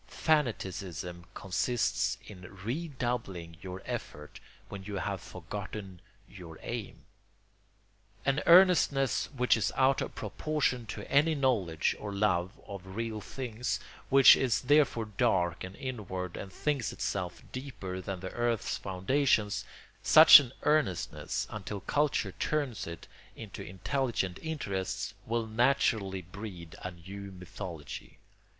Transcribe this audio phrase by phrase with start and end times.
[0.07, 7.05] Fanaticism consists in redoubling your effort when you have forgotten your aim.
[8.25, 13.79] An earnestness which is out of proportion to any knowledge or love of real things,
[14.09, 20.51] which is therefore dark and inward and thinks itself deeper than the earth's foundations—such an
[20.63, 23.05] earnestness, until culture turns it
[23.35, 28.17] into intelligent interests, will naturally breed a new mythology.